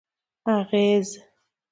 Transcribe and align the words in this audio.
اغېز: 0.55 1.09